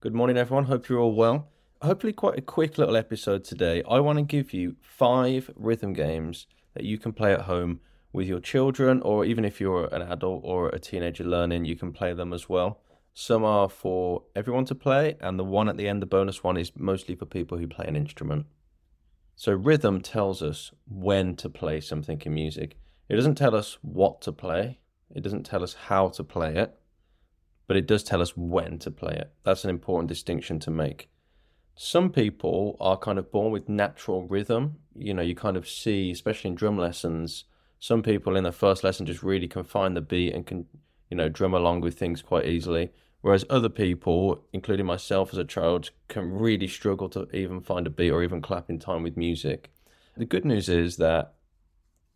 [0.00, 0.64] Good morning, everyone.
[0.64, 1.48] Hope you're all well.
[1.80, 3.82] Hopefully, quite a quick little episode today.
[3.88, 7.80] I want to give you five rhythm games that you can play at home
[8.12, 11.94] with your children, or even if you're an adult or a teenager learning, you can
[11.94, 12.82] play them as well.
[13.14, 16.58] Some are for everyone to play, and the one at the end, the bonus one,
[16.58, 18.44] is mostly for people who play an instrument.
[19.34, 22.76] So, rhythm tells us when to play something in music.
[23.08, 24.78] It doesn't tell us what to play,
[25.14, 26.78] it doesn't tell us how to play it
[27.66, 29.32] but it does tell us when to play it.
[29.44, 31.08] That's an important distinction to make.
[31.74, 34.76] Some people are kind of born with natural rhythm.
[34.94, 37.44] You know, you kind of see, especially in drum lessons,
[37.78, 40.66] some people in the first lesson just really can find the beat and can,
[41.10, 42.90] you know, drum along with things quite easily.
[43.20, 47.90] Whereas other people, including myself as a child, can really struggle to even find a
[47.90, 49.70] beat or even clap in time with music.
[50.16, 51.34] The good news is that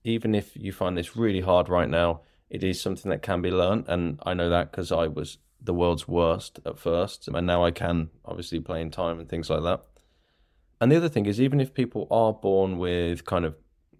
[0.04, 3.50] even if you find this really hard right now, it is something that can be
[3.50, 7.64] learned, and I know that because I was the world's worst at first, and now
[7.64, 9.84] I can obviously play in time and things like that.
[10.80, 13.54] And the other thing is, even if people are born with kind of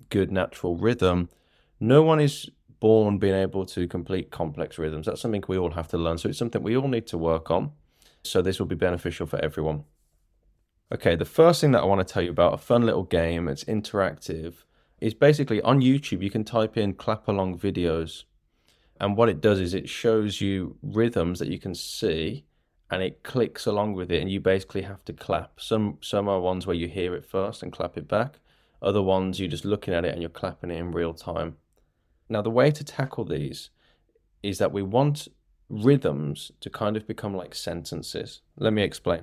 [0.09, 1.29] good natural rhythm,
[1.79, 5.07] no one is born being able to complete complex rhythms.
[5.07, 6.19] That's something we all have to learn.
[6.19, 7.73] So it's something we all need to work on.
[8.25, 9.85] So this will be beneficial for everyone.
[10.92, 13.47] Okay, the first thing that I want to tell you about, a fun little game,
[13.47, 14.64] it's interactive,
[15.01, 18.25] is basically on YouTube, you can type in clap along videos
[19.01, 22.45] and what it does is it shows you rhythms that you can see
[22.91, 25.59] and it clicks along with it and you basically have to clap.
[25.59, 28.41] Some some are ones where you hear it first and clap it back.
[28.83, 31.57] Other ones you're just looking at it and you're clapping it in real time.
[32.29, 33.70] Now the way to tackle these
[34.42, 35.29] is that we want
[35.69, 38.42] rhythms to kind of become like sentences.
[38.57, 39.23] Let me explain.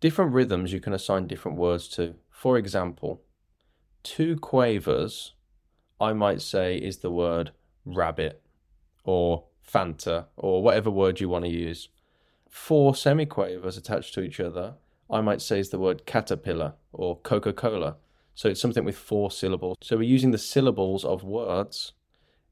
[0.00, 2.14] Different rhythms you can assign different words to.
[2.30, 3.22] For example
[4.06, 5.34] two quavers
[6.00, 7.50] i might say is the word
[7.84, 8.40] rabbit
[9.06, 11.88] or Fanta or whatever word you want to use.
[12.50, 14.74] Four semiquavers attached to each other,
[15.08, 17.96] I might say is the word caterpillar or Coca Cola.
[18.34, 19.76] So it's something with four syllables.
[19.80, 21.92] So we're using the syllables of words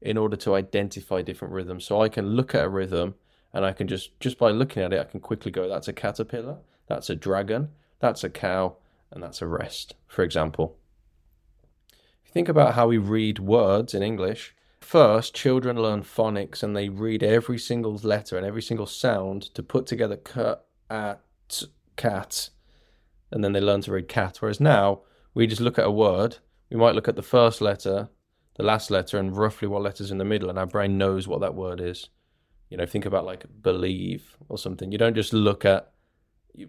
[0.01, 1.85] in order to identify different rhythms.
[1.85, 3.15] So I can look at a rhythm
[3.53, 5.93] and I can just, just by looking at it, I can quickly go, that's a
[5.93, 6.57] caterpillar,
[6.87, 8.77] that's a dragon, that's a cow,
[9.11, 10.77] and that's a rest, for example.
[11.91, 14.53] If you think about how we read words in English,
[14.85, 19.63] First, children learn phonics and they read every single letter and every single sound to
[19.63, 21.23] put together cut, at,
[21.95, 22.51] cat,
[23.31, 24.37] and then they learn to read cat.
[24.39, 25.01] Whereas now,
[25.33, 26.37] we just look at a word,
[26.69, 28.09] we might look at the first letter,
[28.57, 31.41] the last letter, and roughly what letter's in the middle, and our brain knows what
[31.41, 32.09] that word is.
[32.69, 34.91] You know, think about like believe or something.
[34.91, 35.93] You don't just look at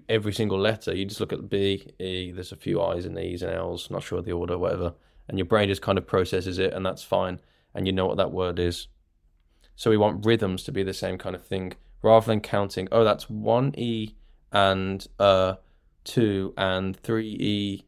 [0.09, 3.43] every single letter, you just look at B, E, there's a few I's and E's
[3.43, 4.95] and L's, not sure the order, whatever.
[5.29, 7.41] And your brain just kind of processes it, and that's fine
[7.75, 8.89] and you know what that word is.
[9.75, 13.05] So we want rhythms to be the same kind of thing rather than counting, oh,
[13.05, 14.15] that's one E
[14.53, 15.55] and uh,
[16.05, 17.85] two and three E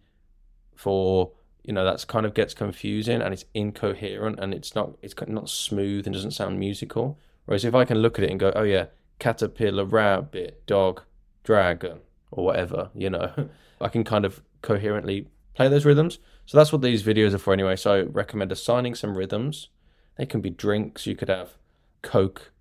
[0.75, 1.33] for
[1.65, 5.49] you know that's kind of gets confusing and it's incoherent and it's not it's not
[5.49, 7.19] smooth and doesn't sound musical.
[7.47, 8.87] Whereas if I can look at it and go, oh yeah,
[9.19, 11.03] caterpillar, rabbit, dog,
[11.45, 12.01] dragon,
[12.31, 13.49] or whatever, you know,
[13.81, 15.29] I can kind of coherently
[15.59, 16.21] play those rhythms.
[16.47, 17.75] So that's what these videos are for anyway.
[17.75, 19.71] So I recommend assigning some rhythms
[20.17, 21.05] they can be drinks.
[21.05, 21.59] You could have
[22.01, 22.53] Coke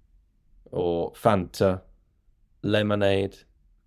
[0.72, 1.82] or Fanta,
[2.64, 3.38] lemonade,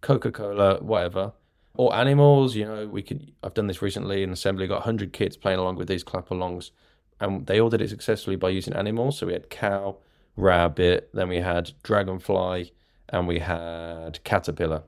[0.00, 1.32] Coca Cola, whatever.
[1.75, 3.32] Or animals, you know, we could.
[3.43, 4.69] I've done this recently in assembly.
[4.69, 6.71] Got 100 kids playing along with these clap alongs,
[7.19, 9.19] and they all did it successfully by using animals.
[9.19, 9.98] So we had cow,
[10.37, 12.72] rabbit, then we had dragonfly,
[13.09, 14.84] and we had caterpillar.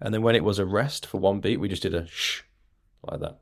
[0.00, 2.42] And then when it was a rest for one beat, we just did a shh
[3.10, 3.38] like that.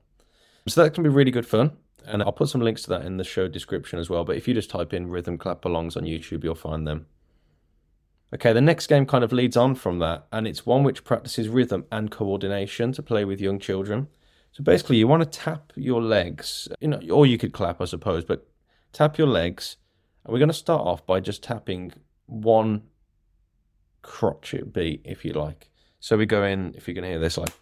[0.69, 1.73] So that can be really good fun.
[2.05, 4.25] And I'll put some links to that in the show description as well.
[4.25, 7.07] But if you just type in rhythm clap alongs on YouTube, you'll find them.
[8.35, 11.49] Okay, the next game kind of leads on from that, and it's one which practices
[11.49, 14.09] rhythm and coordination to play with young children.
[14.53, 17.85] So basically, you want to tap your legs, you know, or you could clap, I
[17.85, 18.47] suppose, but
[18.93, 19.77] tap your legs.
[20.25, 21.93] And we're going to start off by just tapping
[22.27, 22.85] one
[24.01, 25.71] crotchet beat, if you like.
[26.01, 27.53] So we go in, if you can hear this, like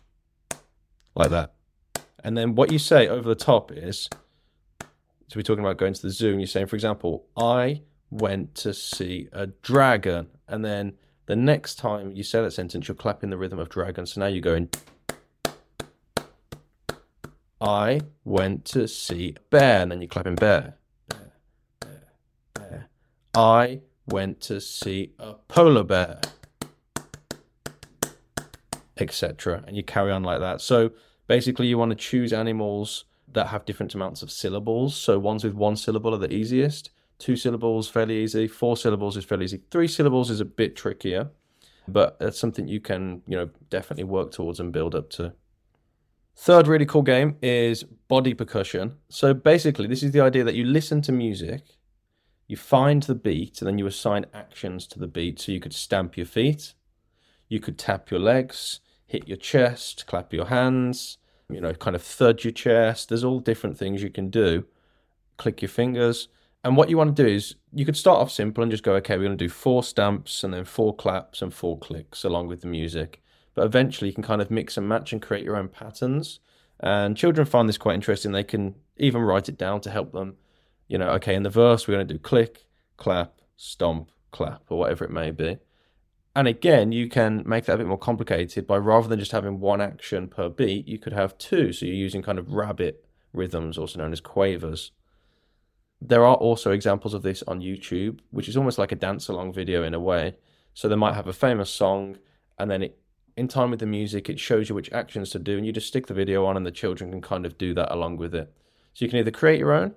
[1.14, 1.54] like that.
[2.22, 4.08] And then what you say over the top is
[5.30, 8.56] so we're talking about going to the zoo, and you're saying, for example, I went
[8.56, 10.94] to see a dragon, and then
[11.26, 14.06] the next time you say that sentence, you're clapping the rhythm of dragon.
[14.06, 14.70] So now you're going.
[17.60, 20.78] I went to see a bear, and then you're clapping bear.
[21.08, 21.32] Bear,
[21.78, 22.02] bear,
[22.54, 22.88] bear.
[23.32, 26.20] I went to see a polar bear,
[28.96, 29.62] etc.
[29.64, 30.60] And you carry on like that.
[30.60, 30.90] So
[31.30, 34.96] basically, you want to choose animals that have different amounts of syllables.
[34.96, 36.90] So ones with one syllable are the easiest.
[37.20, 38.48] Two syllables fairly easy.
[38.48, 39.60] Four syllables is fairly easy.
[39.70, 41.30] Three syllables is a bit trickier.
[41.92, 45.32] but it's something you can, you know, definitely work towards and build up to.
[46.36, 48.96] Third really cool game is body percussion.
[49.08, 51.62] So basically, this is the idea that you listen to music,
[52.46, 55.40] you find the beat, and then you assign actions to the beat.
[55.40, 56.74] So you could stamp your feet,
[57.48, 61.18] you could tap your legs, hit your chest, clap your hands,
[61.52, 63.08] you know, kind of thud your chest.
[63.08, 64.64] There's all different things you can do.
[65.36, 66.28] Click your fingers.
[66.62, 68.94] And what you want to do is you could start off simple and just go,
[68.94, 72.48] okay, we're going to do four stamps and then four claps and four clicks along
[72.48, 73.22] with the music.
[73.54, 76.40] But eventually you can kind of mix and match and create your own patterns.
[76.80, 78.32] And children find this quite interesting.
[78.32, 80.36] They can even write it down to help them,
[80.88, 82.66] you know, okay, in the verse, we're going to do click,
[82.96, 85.58] clap, stomp, clap, or whatever it may be.
[86.34, 89.58] And again, you can make that a bit more complicated by rather than just having
[89.58, 91.72] one action per beat, you could have two.
[91.72, 94.92] So you're using kind of rabbit rhythms, also known as quavers.
[96.00, 99.52] There are also examples of this on YouTube, which is almost like a dance along
[99.52, 100.36] video in a way.
[100.72, 102.18] So they might have a famous song,
[102.58, 102.98] and then it,
[103.36, 105.88] in time with the music, it shows you which actions to do, and you just
[105.88, 108.52] stick the video on, and the children can kind of do that along with it.
[108.94, 109.94] So you can either create your own,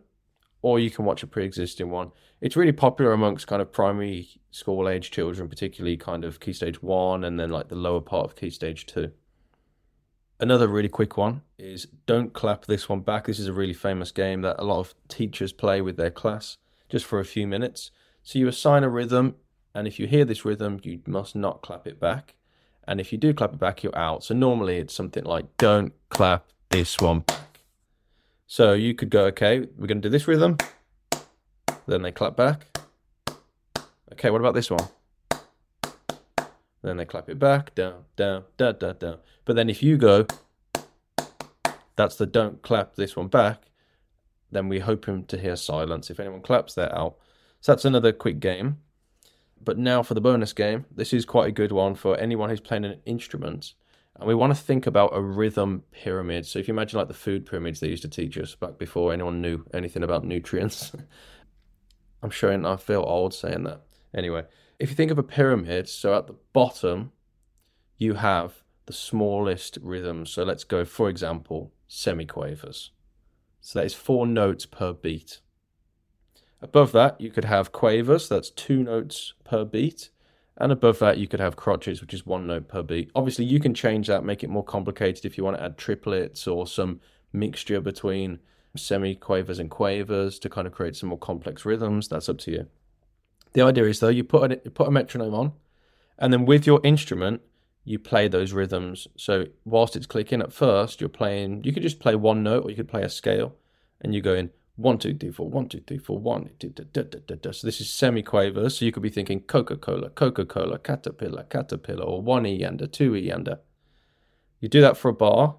[0.63, 2.11] or you can watch a pre-existing one.
[2.41, 6.81] It's really popular amongst kind of primary school age children, particularly kind of key stage
[6.81, 9.11] one, and then like the lower part of key stage two.
[10.39, 13.27] Another really quick one is Don't Clap This One Back.
[13.27, 16.57] This is a really famous game that a lot of teachers play with their class
[16.89, 17.91] just for a few minutes.
[18.23, 19.35] So you assign a rhythm,
[19.75, 22.35] and if you hear this rhythm, you must not clap it back.
[22.87, 24.23] And if you do clap it back, you're out.
[24.23, 27.25] So normally it's something like Don't clap this one.
[28.53, 30.57] So you could go, okay, we're going to do this rhythm.
[31.87, 32.67] Then they clap back.
[34.11, 34.89] Okay, what about this one?
[36.83, 39.17] Then they clap it back, down, down, down, down, down.
[39.45, 40.27] But then if you go,
[41.95, 43.71] that's the don't clap this one back,
[44.51, 46.11] then we hope him to hear silence.
[46.11, 47.15] If anyone claps, they're out.
[47.59, 48.77] So that's another quick game.
[49.59, 50.85] But now for the bonus game.
[50.95, 53.73] This is quite a good one for anyone who's playing an instrument.
[54.15, 56.45] And we want to think about a rhythm pyramid.
[56.45, 59.11] So if you imagine like the food pyramids they used to teach us back before
[59.11, 60.91] anyone knew anything about nutrients.
[62.23, 63.81] I'm showing I feel old saying that.
[64.13, 64.45] Anyway,
[64.79, 67.11] if you think of a pyramid, so at the bottom,
[67.97, 70.29] you have the smallest rhythms.
[70.29, 72.89] So let's go, for example, semiquavers.
[73.61, 75.39] So that is four notes per beat.
[76.61, 80.09] Above that, you could have quavers, that's two notes per beat.
[80.57, 83.11] And above that, you could have crotchets, which is one note per beat.
[83.15, 86.47] Obviously, you can change that, make it more complicated if you want to add triplets
[86.47, 87.01] or some
[87.31, 88.39] mixture between
[88.77, 92.07] semiquavers and quavers to kind of create some more complex rhythms.
[92.07, 92.67] That's up to you.
[93.53, 95.53] The idea is though you put a, put a metronome on,
[96.17, 97.41] and then with your instrument
[97.85, 99.07] you play those rhythms.
[99.17, 101.63] So whilst it's clicking at first, you're playing.
[101.63, 103.55] You could just play one note, or you could play a scale,
[104.01, 106.49] and you go in one two three four one two three four one.
[106.59, 108.71] Da, da, da, da, So this is semiquaver.
[108.71, 112.91] So you could be thinking Coca Cola, Coca Cola, caterpillar, caterpillar, or one e yanda,
[112.91, 113.59] two e yanda.
[114.59, 115.57] You do that for a bar,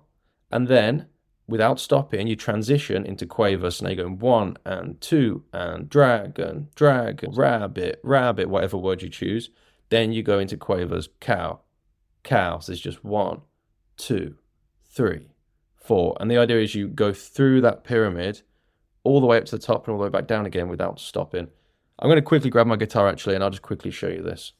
[0.51, 1.07] and then
[1.47, 3.83] without stopping, you transition into quavers.
[3.83, 9.51] Now you're going one and two and dragon, dragon, rabbit, rabbit, whatever word you choose.
[9.91, 11.61] Then you go into quavers, cow,
[12.23, 12.59] cow.
[12.59, 13.43] So there's just one,
[13.97, 14.37] two,
[14.91, 15.29] three,
[15.77, 16.17] four.
[16.19, 18.43] And the idea is you go through that pyramid
[19.05, 20.99] all the way up to the top and all the way back down again without
[20.99, 21.49] stopping.
[21.99, 24.53] I'm going to quickly grab my guitar actually, and I'll just quickly show you this.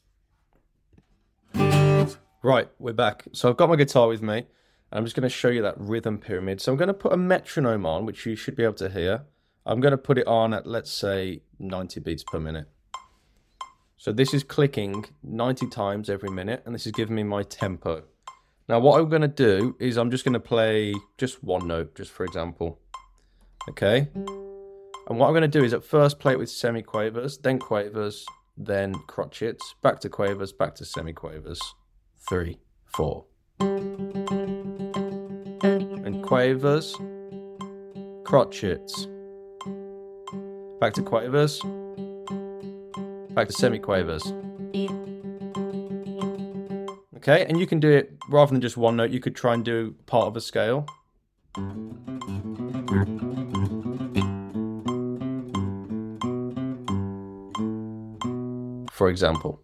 [2.41, 3.25] Right, we're back.
[3.33, 4.45] So I've got my guitar with me.
[4.91, 6.61] And I'm just going to show you that rhythm pyramid.
[6.61, 9.23] So I'm going to put a metronome on, which you should be able to hear.
[9.65, 12.69] I'm going to put it on at, let's say, 90 beats per minute.
[13.97, 18.03] So this is clicking 90 times every minute, and this is giving me my tempo.
[18.69, 21.95] Now what I'm going to do is I'm just going to play just one note,
[21.95, 22.79] just for example.
[23.69, 24.07] Okay?
[25.07, 28.25] And what I'm going to do is at first play it with semiquavers, then quavers,
[28.57, 31.59] then crotchets, back to quavers, back to semiquavers.
[32.27, 33.25] Three, four
[35.99, 36.95] And quavers,
[38.23, 39.07] crotchets,
[40.79, 41.59] back to quavers,
[43.35, 44.25] back to semiquavers.
[47.17, 49.65] Okay, and you can do it rather than just one note, you could try and
[49.65, 50.87] do part of a scale.
[58.95, 59.61] For example.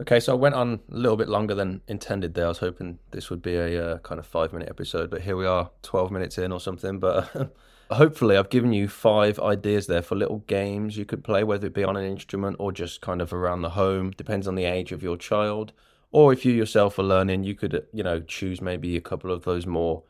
[0.00, 2.44] Okay, so I went on a little bit longer than intended there.
[2.44, 5.36] I was hoping this would be a uh, kind of five minute episode, but here
[5.36, 7.00] we are, 12 minutes in or something.
[7.00, 7.52] But
[7.90, 11.74] hopefully, I've given you five ideas there for little games you could play, whether it
[11.74, 14.12] be on an instrument or just kind of around the home.
[14.12, 15.72] Depends on the age of your child.
[16.12, 19.42] Or if you yourself are learning, you could, you know, choose maybe a couple of
[19.42, 20.04] those more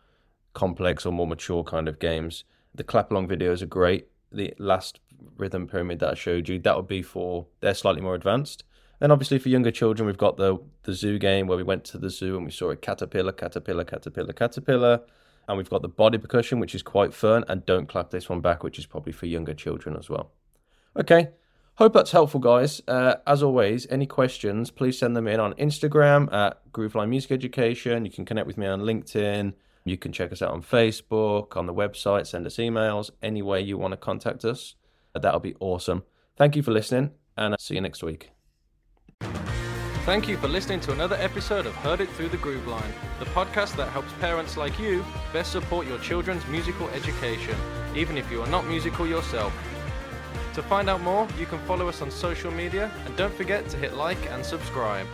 [0.53, 2.45] complex or more mature kind of games.
[2.75, 4.09] The clap along videos are great.
[4.33, 5.01] The last
[5.37, 8.65] rhythm pyramid that I showed you, that would be for, they're slightly more advanced
[9.01, 11.99] And obviously for younger children, we've got the the zoo game where we went to
[11.99, 15.01] the zoo and we saw a caterpillar, caterpillar, caterpillar, caterpillar.
[15.49, 17.45] And we've got the body percussion, which is quite fun.
[17.49, 20.33] And don't clap this one back, which is probably for younger children as well.
[20.97, 21.29] Okay.
[21.77, 22.81] Hope that's helpful, guys.
[22.89, 28.07] Uh, as always, any questions, please send them in on Instagram at Grooveline Music Education.
[28.07, 29.53] You can connect with me on LinkedIn.
[29.87, 33.61] You can check us out on Facebook, on the website, send us emails, any way
[33.61, 34.75] you want to contact us.
[35.15, 36.03] That'll be awesome.
[36.37, 38.33] Thank you for listening, and I'll see you next week.
[40.05, 43.77] Thank you for listening to another episode of Heard It Through the Grooveline, the podcast
[43.77, 47.55] that helps parents like you best support your children's musical education,
[47.95, 49.55] even if you are not musical yourself.
[50.55, 53.77] To find out more, you can follow us on social media and don't forget to
[53.77, 55.07] hit like and subscribe.